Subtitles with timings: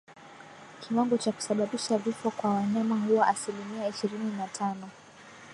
[0.79, 4.89] Kiwango cha kusababisha vifo kwa wanyama huwa asilimia ishirini na tano